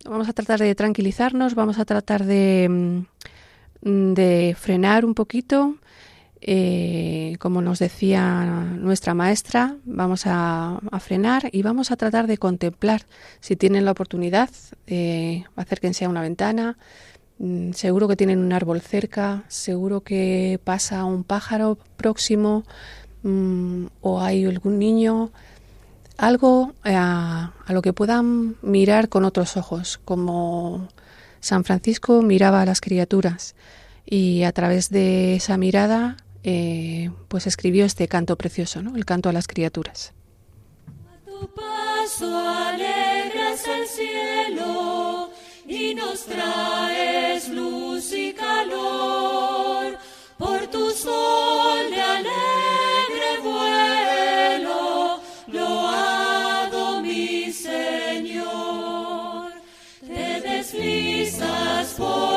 [0.05, 2.68] vamos a tratar de tranquilizarnos, vamos a tratar de,
[3.83, 5.77] mm, de frenar un poquito.
[6.42, 8.44] Eh, como nos decía
[8.79, 13.03] nuestra maestra, vamos a, a, frenar y vamos a tratar de contemplar.
[13.40, 14.49] Si tienen la oportunidad,
[14.87, 16.79] eh, acérquense a una ventana.
[17.40, 22.64] Mm, seguro que tienen un árbol cerca, seguro que pasa un pájaro próximo
[23.22, 25.31] mm, o hay algún niño
[26.18, 30.88] algo eh, a, lo que puedan mirar con otros ojos, como
[31.40, 33.55] San Francisco miraba a las criaturas
[34.05, 38.96] y a través de esa mirada eh, pues escribió este canto precioso, ¿no?
[38.96, 40.12] el canto a las criaturas.
[40.87, 42.50] A tu paso
[43.87, 45.31] cielo
[45.66, 46.69] y nos traes
[62.00, 62.30] for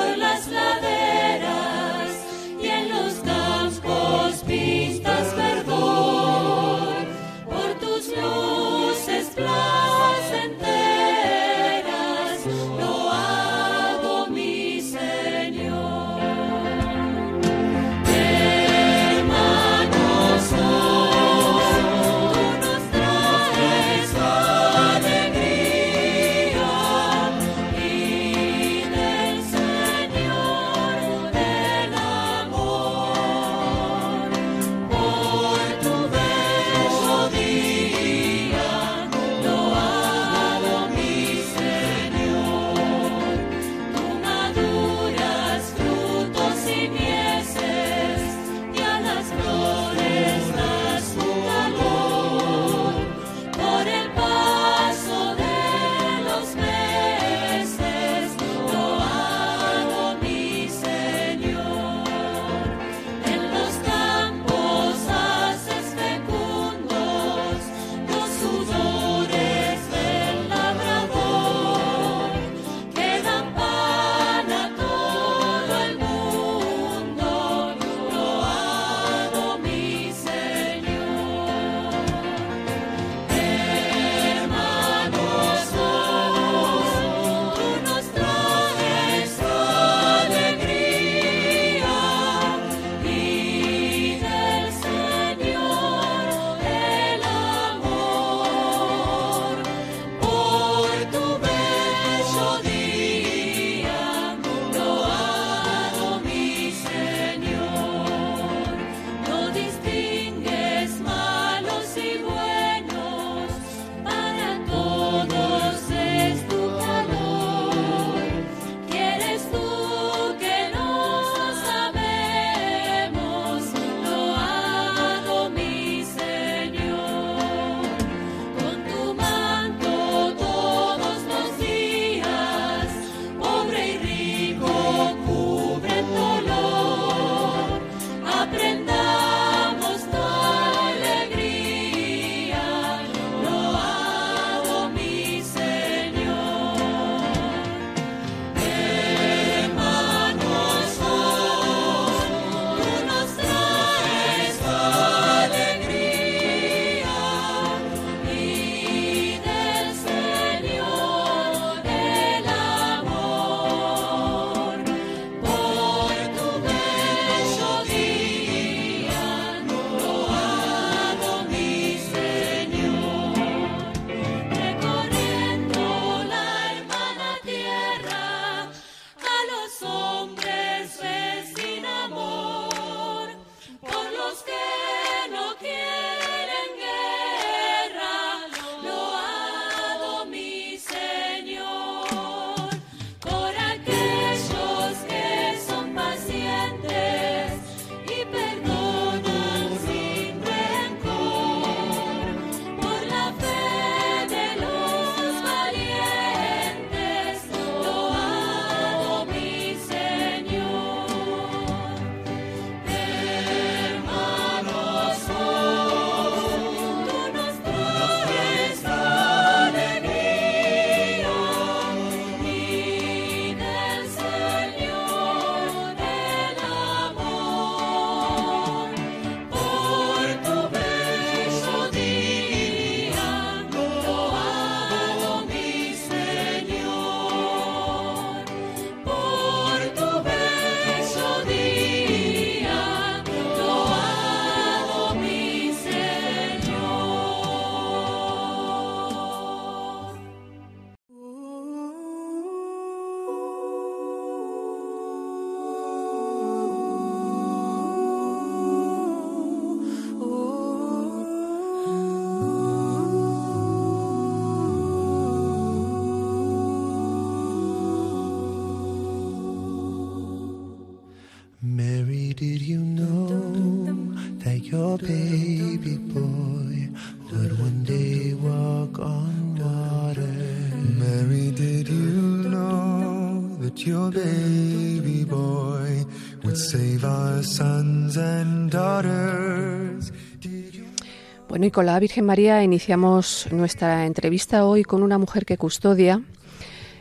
[291.54, 296.24] Bueno, y con la Virgen María iniciamos nuestra entrevista hoy con una mujer que custodia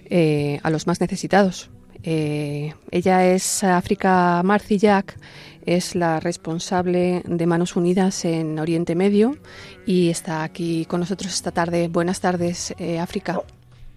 [0.04, 1.70] eh, a los más necesitados.
[2.02, 5.18] Eh, ella es África Marcillac,
[5.64, 9.38] es la responsable de Manos Unidas en Oriente Medio
[9.86, 11.88] y está aquí con nosotros esta tarde.
[11.88, 13.40] Buenas tardes, eh, África.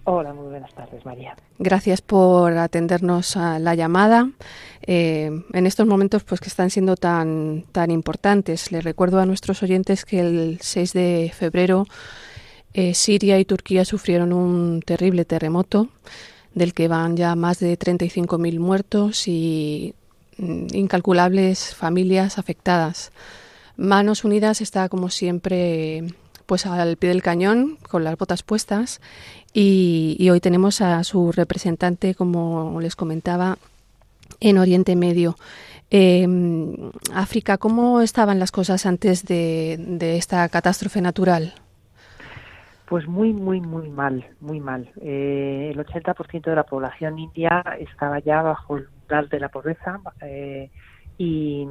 [0.08, 1.36] Hola, muy buenas tardes, María.
[1.58, 4.30] Gracias por atendernos a la llamada.
[4.82, 8.70] Eh, en estos momentos pues que están siendo tan, tan importantes.
[8.70, 11.86] Les recuerdo a nuestros oyentes que el 6 de febrero
[12.72, 15.88] eh, Siria y Turquía sufrieron un terrible terremoto
[16.54, 19.96] del que van ya más de 35.000 muertos y
[20.38, 23.10] mm, incalculables familias afectadas.
[23.76, 26.04] Manos Unidas está como siempre
[26.46, 29.00] pues al pie del cañón con las botas puestas
[29.58, 33.56] y, hoy tenemos a su representante, como les comentaba,
[34.38, 35.36] en Oriente Medio.
[35.88, 39.78] Em, África, ¿cómo estaban las cosas antes de,
[40.18, 41.54] esta catástrofe natural?
[42.86, 44.90] Pues muy, muy, muy mal, muy mal.
[45.00, 50.00] Eh, el 80% de la población india estaba ya bajo el umbral de la pobreza
[50.20, 50.70] eh,
[51.16, 51.66] y,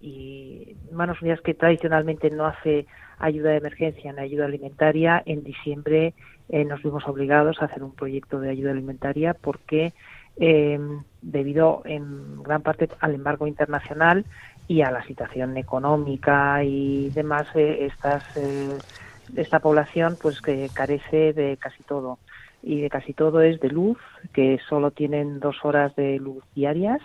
[0.00, 2.86] y Manos Unidas, que tradicionalmente no hace
[3.18, 6.14] ayuda de emergencia ni ayuda alimentaria, en diciembre
[6.48, 9.92] eh, nos vimos obligados a hacer un proyecto de ayuda alimentaria porque
[10.36, 10.78] eh,
[11.20, 14.24] debido en gran parte al embargo internacional
[14.66, 18.24] y a la situación económica y demás, eh, estas,
[19.36, 22.18] esta población pues que carece de casi todo.
[22.62, 23.98] Y de casi todo es de luz,
[24.32, 27.00] que solo tienen dos horas de luz diarias,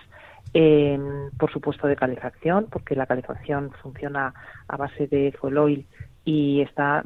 [1.38, 4.34] por supuesto de calefacción, porque la calefacción funciona
[4.68, 5.88] a base de fuel oil
[6.26, 7.04] y está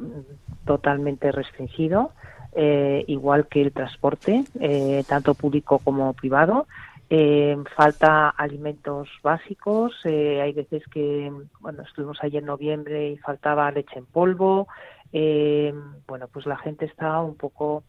[0.64, 2.12] totalmente restringido,
[2.52, 6.66] eh, igual que el transporte, eh, tanto público como privado.
[7.10, 9.94] Eh, falta alimentos básicos.
[10.04, 14.68] hay veces que, bueno, estuvimos allí en noviembre y faltaba leche en polvo.
[15.12, 17.82] bueno, pues la gente está un poco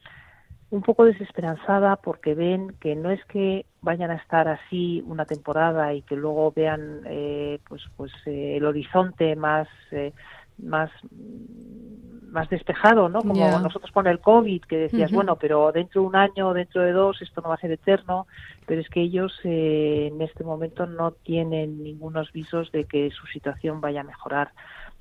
[0.72, 5.94] un poco desesperanzada porque ven que no es que vayan a estar así una temporada
[5.94, 7.02] y que luego vean
[7.68, 9.68] pues pues el horizonte más
[10.58, 10.92] más
[12.32, 13.22] más despejado, ¿no?
[13.22, 16.92] Como nosotros con el COVID, que decías, bueno, pero dentro de un año, dentro de
[16.92, 18.28] dos, esto no va a ser eterno,
[18.66, 23.26] pero es que ellos eh, en este momento no tienen ningunos visos de que su
[23.28, 24.52] situación vaya a mejorar.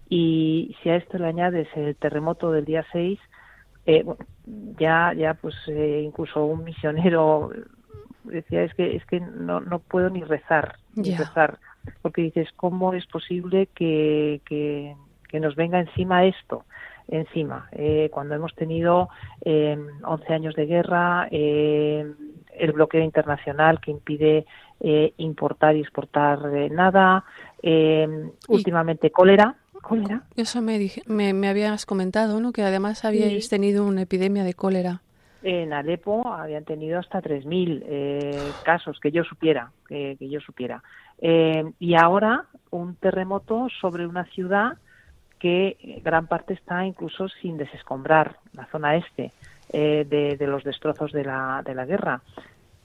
[0.09, 3.19] Y si a esto le añades el terremoto del día 6,
[3.89, 4.05] eh,
[4.79, 7.51] ya, ya pues eh, incluso un misionero
[8.25, 11.59] decía, es que, es que no, no puedo ni rezar, ni rezar,
[12.03, 14.95] porque dices, ¿cómo es posible que, que
[15.29, 16.65] que nos venga encima esto,
[17.07, 19.09] encima, eh, cuando hemos tenido
[19.45, 22.11] eh, 11 años de guerra, eh,
[22.55, 24.47] el bloqueo internacional que impide
[24.81, 27.25] eh, importar y exportar nada,
[28.49, 29.55] últimamente cólera.
[29.83, 30.23] ¿Cólera?
[30.37, 32.53] Eso me, me, habías comentado, ¿no?
[32.53, 35.03] Que además habíais tenido una epidemia de cólera.
[35.43, 40.83] En Alepo habían tenido hasta 3.000 casos que yo supiera, que, que yo supiera.
[41.21, 44.79] y ahora un terremoto sobre una ciudad
[45.39, 49.33] que gran parte está incluso sin desescombrar, la zona este,
[49.71, 52.21] eh, de, los destrozos de la, de la guerra.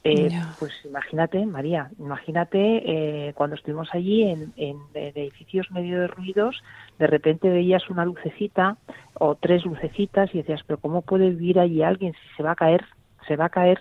[0.05, 0.29] Eh,
[0.59, 6.61] pues imagínate, María, imagínate eh, cuando estuvimos allí en, en, edificios medio de ruidos,
[6.99, 8.75] de repente veías una lucecita
[9.13, 12.55] o tres lucecitas y decías, pero ¿cómo puede vivir allí alguien si se va a
[12.55, 12.83] caer?
[13.27, 13.79] Se va a caer.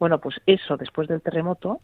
[0.00, 1.80] Bueno, pues eso después del terremoto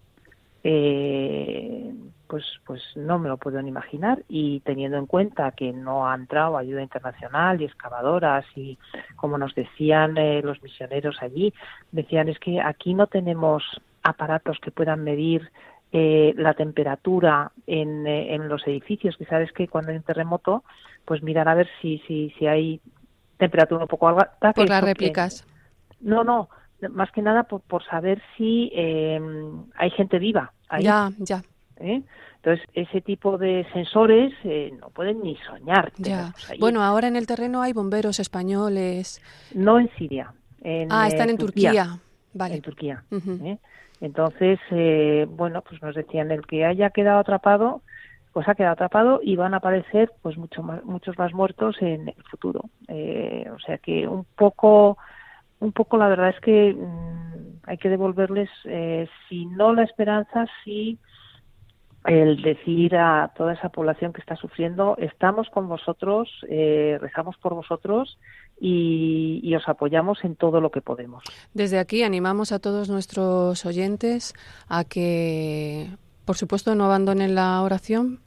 [0.64, 1.95] eh,
[2.29, 4.22] pues pues no me lo puedo ni imaginar.
[4.29, 8.79] Y teniendo en cuenta que no ha entrado ayuda internacional y excavadoras y
[9.16, 11.53] como nos decían eh, los misioneros allí
[11.93, 13.62] decían es que aquí no tenemos
[14.03, 15.51] aparatos que puedan medir
[15.93, 19.16] eh, la temperatura en, eh, en los edificios.
[19.16, 20.64] Que sabes que cuando hay un terremoto
[21.05, 22.81] pues mirar a ver si si si hay
[23.39, 25.47] temperatura un poco alta por las réplicas.
[26.01, 26.49] No no
[26.91, 29.20] más que nada por, por saber si eh,
[29.77, 31.43] hay gente viva ya, ya.
[31.79, 32.03] ¿Eh?
[32.37, 35.93] Entonces, ese tipo de sensores eh, no pueden ni soñar.
[35.99, 36.33] Ya.
[36.59, 39.20] Bueno, ahora en el terreno hay bomberos españoles.
[39.55, 40.33] No en Siria.
[40.62, 41.99] En, ah, están en Turquía.
[42.33, 42.57] Vale.
[42.57, 43.05] En Turquía.
[43.11, 43.59] ¿eh?
[44.01, 44.59] Entonces,
[45.31, 47.83] bueno, pues nos decían, el que haya quedado atrapado,
[48.33, 52.09] pues ha quedado atrapado y van a aparecer pues mucho más, muchos más muertos en
[52.09, 52.64] el futuro.
[52.89, 54.99] o sea que un poco
[55.61, 60.47] un poco la verdad es que mm, hay que devolverles, eh, si no la esperanza,
[60.64, 60.99] sí
[62.07, 67.55] el decir a toda esa población que está sufriendo, estamos con vosotros, eh, rezamos por
[67.55, 68.19] vosotros
[68.61, 71.23] y, y, os apoyamos en todo lo que podemos.
[71.53, 74.35] Desde aquí animamos a todos nuestros oyentes
[74.69, 75.89] a que,
[76.25, 78.21] por supuesto, no abandonen la oración,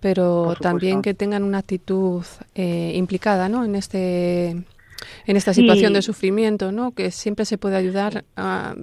[0.00, 2.24] pero también que tengan una actitud
[2.54, 3.64] eh, implicada ¿no?
[3.64, 4.50] en este
[5.26, 5.94] en esta situación sí.
[5.94, 6.92] de sufrimiento, ¿no?
[6.92, 8.24] que siempre se puede ayudar.
[8.36, 8.74] A,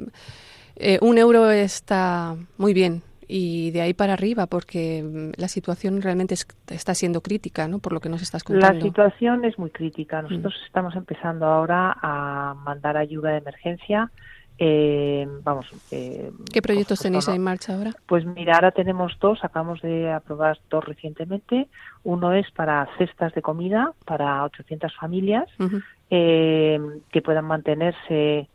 [0.78, 6.02] eh, un euro está muy bien, y de ahí para arriba, porque mm, la situación
[6.02, 7.80] realmente es, está siendo crítica, ¿no?
[7.80, 8.80] Por lo que nos estás contando.
[8.80, 10.22] La situación es muy crítica.
[10.22, 10.66] Nosotros mm.
[10.66, 14.12] estamos empezando ahora a mandar ayuda de emergencia.
[14.58, 15.68] Eh, vamos.
[15.92, 17.92] Eh, ¿Qué proyectos tenéis en marcha ahora?
[18.06, 19.44] Pues mira, ahora tenemos dos.
[19.44, 21.68] Acabamos de aprobar dos recientemente.
[22.04, 25.84] Uno es para cestas de comida para 800 familias uh -huh.
[26.10, 26.80] eh,
[27.12, 28.48] que puedan mantenerse,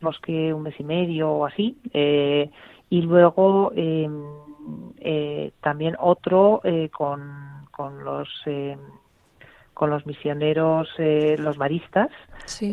[0.00, 1.76] pues que un mes y medio o así.
[1.92, 2.50] Eh,
[2.88, 4.08] y luego eh,
[4.98, 8.28] eh, también otro eh, con, con los
[9.74, 12.08] con los misioneros los maristas
[12.46, 12.72] sí.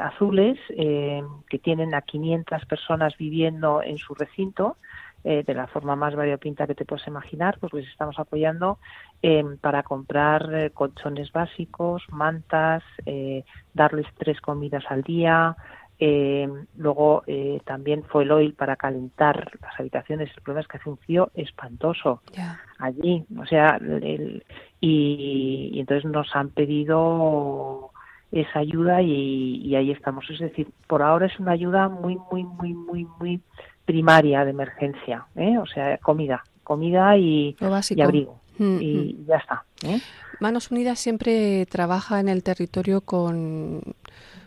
[0.00, 4.78] azules que tienen a 500 personas viviendo en su recinto
[5.22, 8.78] de la forma más variopinta que te puedes imaginar, pues les estamos apoyando
[9.60, 12.82] para comprar colchones básicos, mantas,
[13.74, 15.54] darles tres comidas al día,
[16.04, 20.30] eh, luego eh, también fue el oil para calentar las habitaciones.
[20.34, 22.60] El problema es que hace un frío espantoso yeah.
[22.80, 23.24] allí.
[23.38, 24.44] O sea, el,
[24.80, 27.92] y, y, entonces nos han pedido
[28.32, 30.28] esa ayuda y, y, ahí estamos.
[30.28, 33.40] Es decir, por ahora es una ayuda muy, muy, muy, muy, muy
[33.84, 35.26] primaria de emergencia.
[35.36, 35.56] ¿eh?
[35.58, 37.56] O sea, comida, comida y,
[37.90, 38.40] y abrigo.
[38.58, 39.26] Mm, y mm.
[39.28, 39.64] ya está.
[39.84, 40.00] ¿eh?
[40.40, 43.82] Manos Unidas siempre trabaja en el territorio con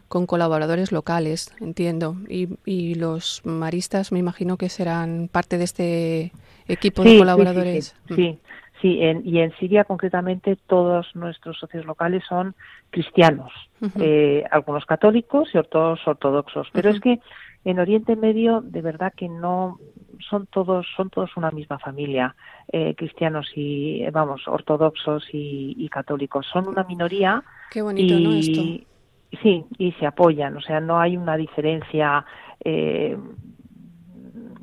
[0.08, 2.16] con colaboradores locales, entiendo.
[2.30, 6.32] Y, y, los maristas me imagino que serán parte de este
[6.68, 7.96] equipo sí, de colaboradores.
[8.08, 8.40] Sí, sí, sí.
[8.82, 12.56] sí en, y en Siria concretamente todos nuestros socios locales son
[12.92, 13.52] cristianos,
[13.82, 14.02] uh -huh.
[14.02, 16.68] eh, algunos católicos y otros ortodoxos.
[16.72, 16.96] Pero uh -huh.
[16.96, 17.20] es que
[17.66, 19.80] en Oriente Medio de verdad que no
[20.30, 22.36] son todos son todos una misma familia
[22.72, 28.34] eh, cristianos y vamos ortodoxos y, y, católicos son una minoría Qué bonito, y, ¿no?
[28.34, 28.62] Esto
[29.42, 32.26] Sí, y se apoyan, o sea, no hay una diferencia
[32.64, 33.18] eh,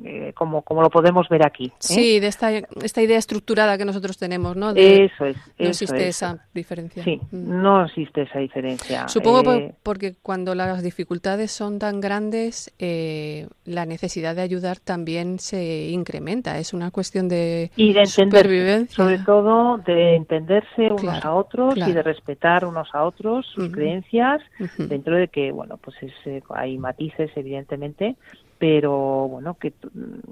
[0.03, 1.65] eh, como, como lo podemos ver aquí.
[1.65, 1.73] ¿eh?
[1.79, 4.73] Sí, de esta, esta idea estructurada que nosotros tenemos, ¿no?
[4.73, 5.37] De, eso es.
[5.37, 6.17] No eso existe es.
[6.17, 7.03] esa diferencia.
[7.03, 7.61] Sí, mm.
[7.61, 9.07] no existe esa diferencia.
[9.07, 14.79] Supongo eh, por, porque cuando las dificultades son tan grandes, eh, la necesidad de ayudar
[14.79, 16.57] también se incrementa.
[16.59, 18.95] Es una cuestión de, y de supervivencia.
[18.95, 21.91] Sobre todo de entenderse unos claro, a otros claro.
[21.91, 23.71] y de respetar unos a otros sus uh -huh.
[23.71, 24.87] creencias, uh -huh.
[24.87, 28.15] dentro de que, bueno, pues es, hay matices, evidentemente,
[28.57, 29.73] pero bueno, que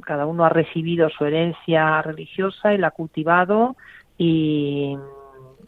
[0.06, 3.76] cada uno ha recibido su herencia religiosa y la ha cultivado
[4.18, 4.98] y,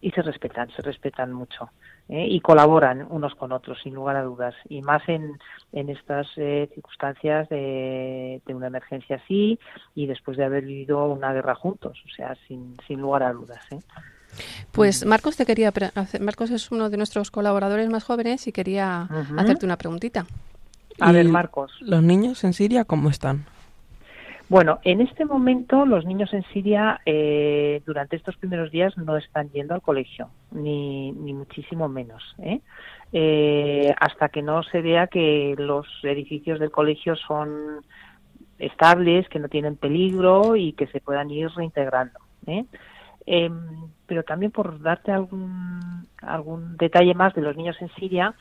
[0.01, 1.70] y se respetan, se respetan mucho.
[2.10, 2.28] ¿eh?
[2.30, 5.38] y colaboran unos con otros, sin lugar a dudas, y más en,
[5.72, 9.60] en estas eh, circunstancias de, de, una emergencia así
[9.95, 13.62] y después de haber vivido una guerra juntos, o sea, sin, sin lugar a dudas.
[13.72, 13.80] ¿eh?
[14.72, 15.72] Pues Marcos te quería
[16.20, 19.41] Marcos es uno de nuestros colaboradores más jóvenes y quería uh -huh.
[19.41, 20.26] hacerte una preguntita.
[20.99, 21.71] A ver, Marcos.
[21.81, 23.45] ¿Los niños en Siria cómo están?
[24.49, 29.49] Bueno, en este momento los niños en Siria eh, durante estos primeros días no están
[29.49, 32.35] yendo al colegio, ni, ni muchísimo menos.
[32.39, 32.59] ¿eh?
[33.13, 37.83] Eh, hasta que no se vea que los edificios del colegio son
[38.59, 42.19] estables, que no tienen peligro y que se puedan ir reintegrando.
[43.25, 43.49] Eh,
[44.05, 48.35] pero también por darte algún, algún detalle más de los niños en Siria,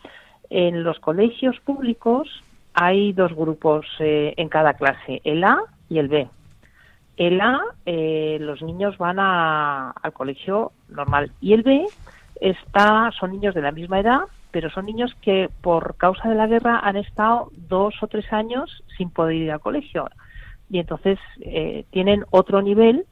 [0.53, 2.29] en los colegios públicos
[2.75, 6.29] hay dos grupos eh, en cada clase, el A y el B.
[7.17, 11.87] El A, eh, los niños van a, al colegio normal y el B
[12.41, 16.47] está, son niños de la misma edad, pero son niños que por causa de la
[16.47, 20.09] guerra han estado dos o tres años sin poder ir al colegio
[20.73, 23.05] y entonces eh, tienen otro nivel.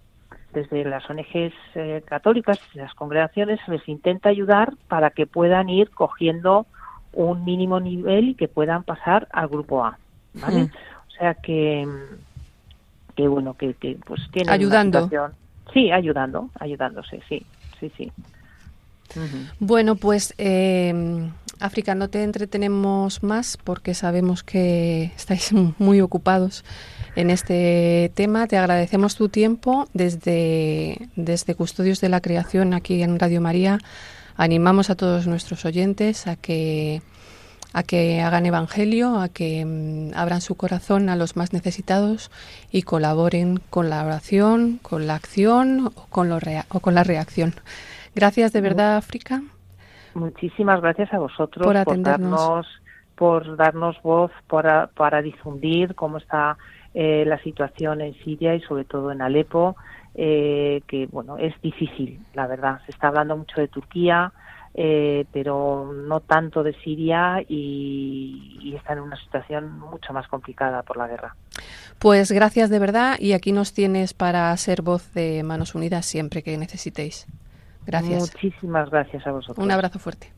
[0.52, 6.66] Desde las ONGs eh, católicas, las congregaciones, les intenta ayudar para que puedan ir cogiendo
[7.12, 9.98] un mínimo nivel y que puedan pasar al grupo A.
[10.34, 10.62] ¿vale?
[10.62, 10.70] Mm.
[11.08, 11.88] O sea que,
[13.16, 15.08] que bueno, que, que pues tienen ayudando.
[15.72, 17.44] Sí, ayudando, ayudándose, sí,
[17.78, 18.12] sí, sí.
[19.14, 19.52] Uh -huh.
[19.60, 21.30] Bueno, pues eh,
[21.60, 26.64] África, no te entretenemos más porque sabemos que estáis muy ocupados
[27.16, 28.46] en este tema.
[28.46, 33.78] Te agradecemos tu tiempo desde, desde Custodios de la Creación aquí en Radio María
[34.40, 37.02] animamos a todos nuestros oyentes a que
[37.72, 42.32] a que hagan evangelio, a que mm, abran su corazón a los más necesitados
[42.72, 46.38] y colaboren con la oración, con la acción o con, lo
[46.70, 47.52] o con la reacción.
[48.14, 49.42] Gracias de verdad, África.
[50.14, 52.66] Muchísimas gracias a vosotros por, darnos,
[53.14, 56.56] por darnos voz, para, para difundir cómo está
[56.94, 59.76] eh, la situación en Siria y sobre todo en Alepo,
[60.14, 62.80] eh, que bueno es difícil, la verdad.
[62.86, 64.32] Se está hablando mucho de Turquía,
[64.74, 70.82] eh, pero no tanto de Siria y, y, está en una situación mucho más complicada
[70.82, 71.34] por la guerra.
[71.98, 76.42] Pues gracias de verdad y aquí nos tienes para ser voz de Manos Unidas siempre
[76.42, 77.26] que necesitéis.
[77.86, 78.32] Gracias.
[78.32, 79.64] Muchísimas gracias a vosotros.
[79.64, 80.32] Un abrazo fuerte.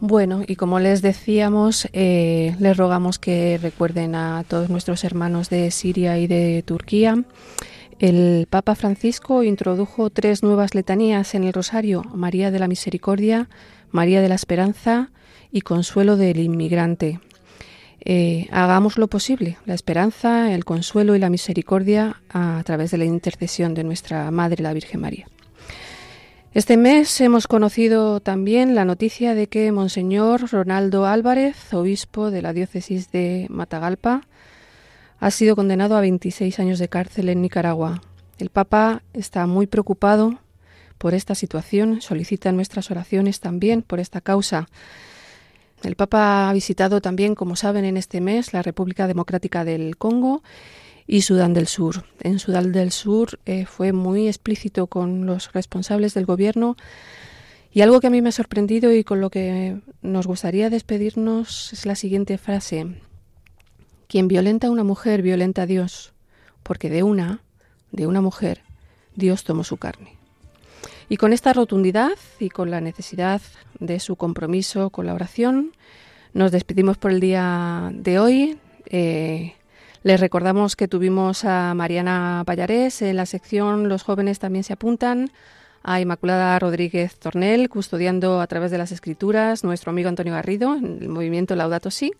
[0.00, 5.70] Bueno, y como les decíamos, eh, les rogamos que recuerden a todos nuestros hermanos de
[5.70, 7.24] Siria y de Turquía.
[7.98, 13.48] El Papa Francisco introdujo tres nuevas letanías en el Rosario, María de la Misericordia,
[13.90, 15.10] María de la Esperanza
[15.50, 17.20] y Consuelo del Inmigrante.
[18.08, 23.04] Eh, hagamos lo posible, la esperanza, el consuelo y la misericordia a través de la
[23.04, 25.26] intercesión de nuestra Madre, la Virgen María.
[26.54, 32.52] Este mes hemos conocido también la noticia de que Monseñor Ronaldo Álvarez, obispo de la
[32.52, 34.20] diócesis de Matagalpa,
[35.18, 38.02] ha sido condenado a 26 años de cárcel en Nicaragua.
[38.38, 40.38] El Papa está muy preocupado
[40.98, 44.68] por esta situación, solicita nuestras oraciones también por esta causa.
[45.82, 50.42] El Papa ha visitado también, como saben, en este mes la República Democrática del Congo
[51.06, 52.04] y Sudán del Sur.
[52.20, 56.76] En Sudán del Sur eh, fue muy explícito con los responsables del gobierno
[57.72, 61.72] y algo que a mí me ha sorprendido y con lo que nos gustaría despedirnos
[61.72, 62.86] es la siguiente frase.
[64.08, 66.14] Quien violenta a una mujer violenta a Dios,
[66.62, 67.42] porque de una,
[67.92, 68.62] de una mujer,
[69.14, 70.15] Dios tomó su carne.
[71.08, 73.40] Y con esta rotundidad y con la necesidad
[73.78, 75.72] de su compromiso con la oración,
[76.34, 78.58] nos despedimos por el día de hoy.
[78.86, 79.54] Eh,
[80.02, 85.30] les recordamos que tuvimos a Mariana Pallarés en la sección Los jóvenes también se apuntan,
[85.82, 90.98] a Inmaculada Rodríguez Tornel custodiando a través de las escrituras, nuestro amigo Antonio Garrido en
[91.00, 92.12] el movimiento Laudato Si.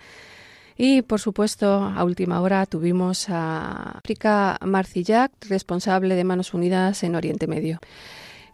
[0.77, 7.17] Y por supuesto, a última hora tuvimos a África Marcillac, responsable de Manos Unidas en
[7.17, 7.81] Oriente Medio.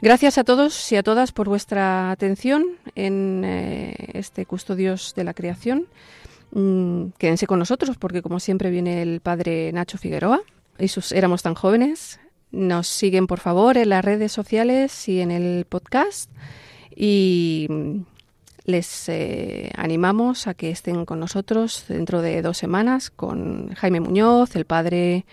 [0.03, 2.65] Gracias a todos y a todas por vuestra atención
[2.97, 5.87] en eh, este Custodios de la Creación.
[6.51, 10.41] Mm, quédense con nosotros porque como siempre viene el padre Nacho Figueroa
[10.77, 12.19] y sus éramos tan jóvenes.
[12.51, 16.29] Nos siguen por favor en las redes sociales y en el podcast
[16.97, 18.01] y mm,
[18.65, 24.57] les eh, animamos a que estén con nosotros dentro de dos semanas con Jaime Muñoz,
[24.57, 25.27] el padre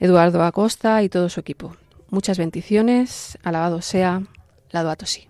[0.00, 1.76] Eduardo Acosta y todo su equipo.
[2.10, 4.22] Muchas bendiciones, alabado sea,
[4.70, 5.28] la Si.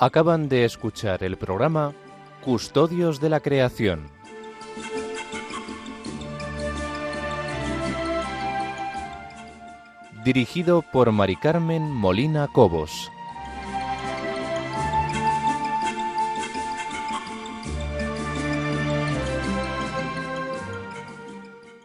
[0.00, 1.92] Acaban de escuchar el programa
[2.44, 4.17] Custodios de la Creación.
[10.28, 13.10] Dirigido por Mari Carmen Molina Cobos.